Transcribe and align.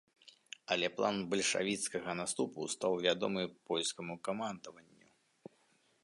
Але 0.75 0.87
план 0.99 1.15
бальшавіцкага 1.33 2.15
наступу 2.21 2.59
стаў 2.75 2.93
вядомы 3.05 3.43
польскаму 3.73 4.13
камандаванню. 4.29 5.07